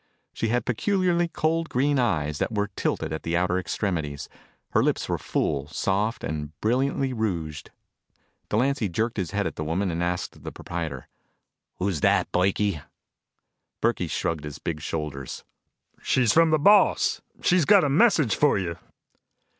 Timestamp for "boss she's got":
16.57-17.83